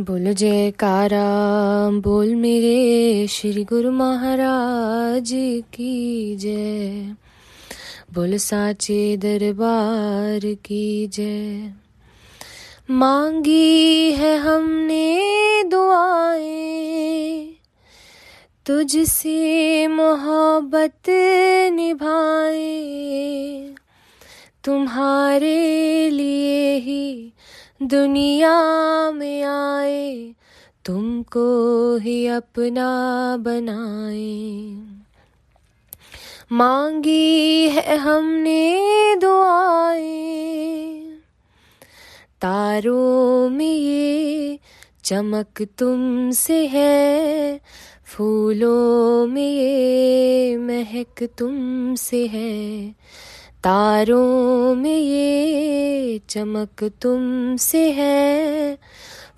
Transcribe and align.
बोल 0.00 0.32
जयकारा, 0.32 1.24
बोल 1.90 2.34
मेरे 2.34 3.26
श्री 3.26 3.64
गुरु 3.64 3.90
महाराज 3.90 5.30
की 5.74 6.36
जय। 6.36 7.14
बोल 8.14 8.36
साचे 8.36 9.16
दरबार 9.16 10.54
की 10.54 11.06
जय। 11.06 11.72
मांगी 12.90 14.12
है 14.12 14.38
हमने 14.38 15.62
दुआएँ, 15.66 17.54
तुझसे 18.66 19.86
मोहब्बत 19.86 21.10
निभाए। 21.72 22.74
तुम्हारे 24.64 26.10
लिए 26.10 26.76
ही 26.76 27.32
दुनिया 27.86 29.10
में 29.10 29.42
आए, 29.42 30.34
तुमको 30.84 31.96
ही 31.96 32.26
अपना 32.26 33.36
बनाए। 33.36 34.76
मांगी 36.52 37.68
है 37.68 37.96
हमने 37.96 39.16
दुआएँ, 39.16 41.20
तारों 42.40 43.50
में 43.50 43.66
ये 43.66 44.58
चमक 45.04 45.68
तुमसे 45.78 46.66
है, 46.66 47.60
फूलों 48.04 49.26
में 49.26 49.42
ये 49.42 50.56
महक 50.56 51.28
तुमसे 51.38 52.26
है। 52.26 52.94
तारों 53.64 54.74
में 54.74 54.98
ये 54.98 56.20
चमक 56.28 56.84
तुमसे 57.02 57.90
है। 57.90 58.78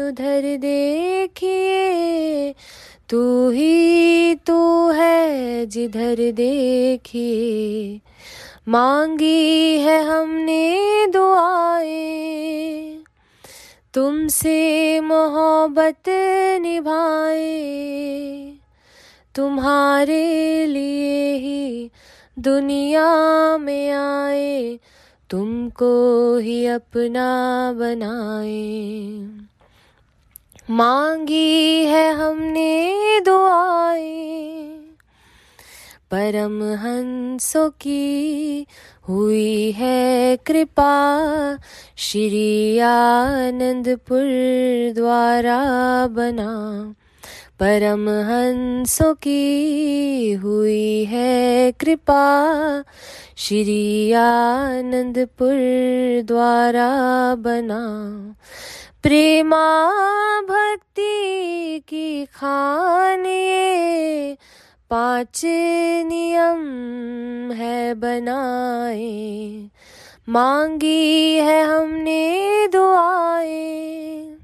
उधर 0.00 0.56
देखिए, 0.56 2.52
तू 3.08 3.50
ही 3.50 4.34
तू 4.34 4.90
है 4.90 5.66
जिधर 5.66 6.32
देखिए। 6.32 8.00
मांगी 8.68 9.76
है 9.78 10.04
हमने 10.04 10.78
दुआएँ 11.06 11.99
तुमसे 13.94 15.00
मोहब्बत 15.00 16.08
निभाए, 16.60 17.46
तुम्हारे 19.34 20.66
लिए 20.66 21.34
ही 21.34 21.90
दुनिया 22.38 23.08
में 23.58 23.90
आए, 23.90 24.78
तुमको 25.30 26.36
ही 26.38 26.66
अपना 26.66 27.28
बनाए। 27.72 28.80
मांगी 30.70 31.84
है 31.84 32.12
हमने 32.12 33.20
दुआएँ 33.20 34.69
परम 36.10 36.62
हंसों 36.62 37.70
की 37.70 38.66
हुई 39.08 39.70
है 39.70 40.36
कृपा, 40.36 40.94
श्री 41.96 42.78
आनंदपुर 42.78 44.24
द्वारा 44.94 45.60
बना। 46.06 46.94
परम 47.60 48.08
हंसों 48.08 49.14
की 49.14 50.32
हुई 50.32 51.04
है 51.04 51.72
कृपा, 51.72 52.84
श्री 53.36 54.12
आनंदपुर 54.12 55.56
द्वारा 56.22 56.90
बना। 57.34 57.84
प्रेमा 59.02 59.66
भक्ति 60.40 61.82
की 61.88 62.24
खान 62.24 63.26
ये 63.26 64.36
पाँच 64.90 65.42
नियम 66.06 66.62
है 67.52 67.94
बनाए। 67.94 69.68
मांगी 70.28 71.34
है 71.36 71.64
हमने 71.64 72.66
दुआएँ। 72.72 74.36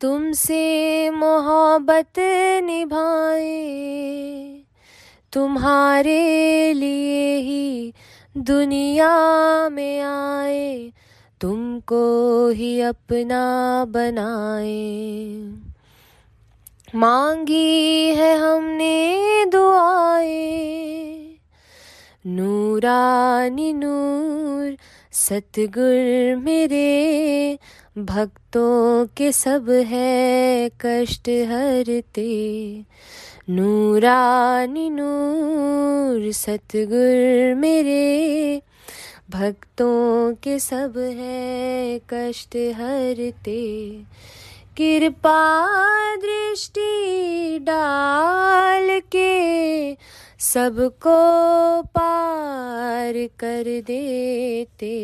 तुमसे 0.00 1.10
मोहब्बत 1.10 2.18
निभाए। 2.64 3.70
तुम्हारे 5.32 6.72
लिए 6.76 7.36
ही 7.36 7.92
दुनिया 8.36 9.16
में 9.68 10.00
आए। 10.00 10.90
तुमको 11.40 12.48
ही 12.48 12.80
अपना 12.80 13.84
बनाए। 13.88 15.69
मांगी 16.94 18.14
है 18.14 18.36
हमने 18.36 19.44
दुआएँ। 19.46 21.36
नूरानी 22.26 23.72
नूर, 23.72 24.76
सतगुर 25.12 26.36
मेरे, 26.36 27.58
भक्तों 27.98 29.06
के 29.16 29.32
सब 29.32 29.70
है 29.70 30.68
कष्ट 30.68 31.28
हरते। 31.28 32.82
नूरानी 33.50 34.90
नूर, 34.90 36.32
सतगुर 36.32 37.54
मेरे, 37.54 38.62
भक्तों 39.30 40.34
के 40.34 40.58
सब 40.58 40.98
है 40.98 41.98
कष्ट 41.98 42.56
हरते। 42.56 44.02
कृपा 44.76 45.40
दृष्टि 46.16 47.58
डाल 47.62 49.00
के 49.12 49.96
सबको 50.40 51.16
पार 51.96 53.14
कर 53.38 53.64
देते। 53.86 54.96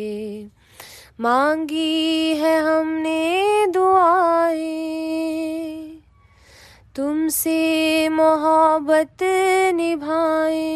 मांगी 1.19 2.33
है 2.35 2.57
हमने 2.59 3.65
दुआएँ, 3.67 4.65
तुमसे 6.95 7.59
मोहब्बत 8.09 9.23
निभाए। 9.75 10.75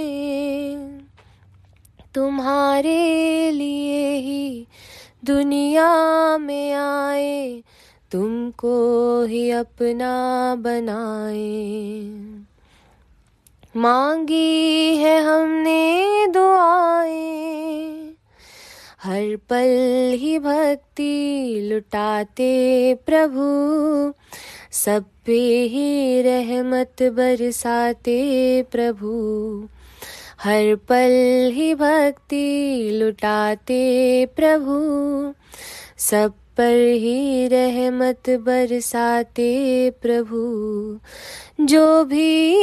तुम्हारे 2.15 3.51
लिए 3.51 4.09
ही 4.17 4.67
दुनिया 5.25 5.91
में 6.37 6.73
आए 6.73 7.61
तुमको 8.11 9.23
ही 9.23 9.51
अपना 9.51 10.55
बनाए। 10.55 11.71
मांगी 13.75 14.95
है 14.95 15.21
हमने 15.21 16.27
दुआएँ। 16.27 18.13
हर 19.03 19.35
पल 19.35 20.11
ही 20.17 20.39
भक्ति 20.39 21.53
लुटाते 21.63 22.95
प्रभु। 23.05 23.45
सब 24.71 25.05
पे 25.25 25.63
ही 25.63 26.21
रहमत 26.21 27.03
बरसाते 27.03 28.61
प्रभु। 28.71 29.13
हर 30.43 30.75
पल 30.75 31.51
ही 31.53 31.75
भक्ति 31.75 32.89
लुटाते 32.93 34.25
प्रभु। 34.25 34.79
सब 35.97 36.33
पर 36.57 36.93
ही 36.93 37.47
रहमत 37.47 38.29
बरसाते 38.29 39.93
प्रभु। 40.01 41.65
जो 41.65 42.03
भी 42.03 42.55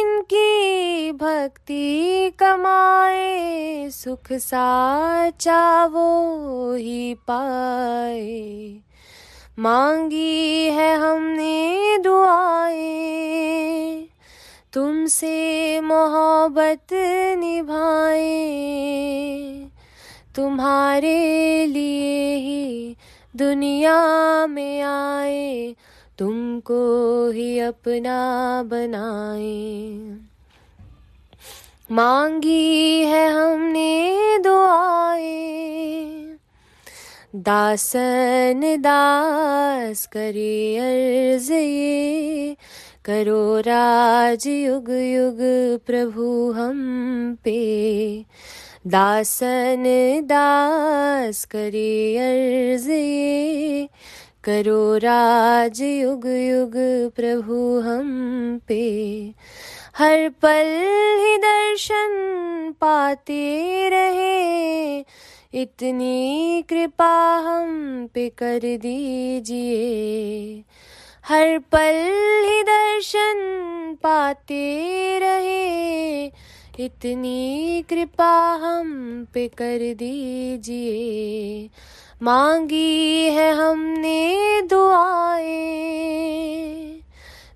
इनकी 0.00 1.12
भक्ति 1.12 2.32
कमाए, 2.38 3.90
सुख 3.90 4.32
साचा 4.32 5.86
वो 5.86 6.74
ही 6.74 7.14
पाए। 7.14 8.74
मांगी 9.58 10.70
है 10.70 10.96
हमने 10.96 11.98
दुआएँ, 11.98 14.06
तुमसे 14.72 15.80
मोहब्बत 15.80 16.86
निभाए। 17.38 18.52
तुम्हारे 20.36 21.66
लिए 21.66 22.36
ही 22.36 22.96
दुनिया 23.36 24.06
में 24.46 24.82
आए, 24.82 25.76
तुमको 26.18 27.30
ही 27.30 27.58
अपना 27.58 28.62
बनाए। 28.62 29.98
मांगी 31.90 33.04
है 33.04 33.28
हमने 33.30 34.18
दुआएँ। 34.38 36.36
दासन 37.34 38.60
दास 38.80 40.06
करे 40.06 40.76
अर्ज़ 40.76 41.52
ये। 41.52 42.56
करो 43.04 43.58
राज 43.60 44.46
युग 44.46 44.90
युग 44.90 45.38
प्रभु 45.86 46.52
हम 46.52 47.34
पे। 47.44 48.24
दासन 48.86 49.84
दास 50.24 51.44
करे 51.44 52.16
अर्ज़ 52.16 52.88
करो 54.44 54.96
राज 54.96 55.82
युग 55.82 56.26
युग 56.26 56.72
प्रभु 57.10 57.80
हम 57.80 58.58
पे। 58.68 59.32
हर 59.98 60.28
पल 60.28 60.66
ही 61.20 61.36
दर्शन 61.36 62.10
पाते 62.80 63.88
रहे। 63.88 64.98
इतनी 65.62 66.64
कृपा 66.68 67.38
हम 67.38 68.06
पे 68.14 68.28
कर 68.28 68.60
दीजिए। 68.62 69.82
हर 71.28 71.58
पल 71.58 72.12
ही 72.48 72.62
दर्शन 72.62 73.38
पाते 74.02 75.18
रहे। 75.22 76.30
इतनी 76.80 77.84
कृपा 77.88 78.60
हम 78.62 79.26
पे 79.34 79.48
कर 79.48 79.94
दीजिए। 79.94 81.68
मांगी 82.22 83.30
है 83.30 83.52
हमने 83.52 84.62
दुआएँ। 84.62 87.00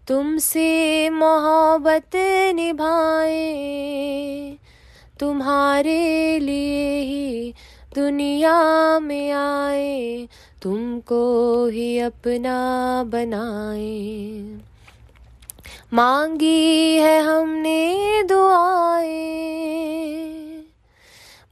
तुमसे 0.09 1.11
मोहब्बत 1.11 2.11
निभाए। 2.55 4.57
तुम्हारे 5.21 6.39
लिए 6.39 7.01
ही 7.01 7.55
दुनिया 7.95 8.99
में 8.99 9.31
आए। 9.31 10.29
तुमको 10.63 11.67
ही 11.67 11.99
अपना 11.99 13.05
बनाए। 13.07 14.59
मांगी 15.93 16.99
है 16.99 17.21
हमने 17.21 18.06